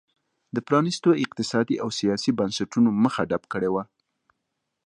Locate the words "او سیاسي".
1.83-2.31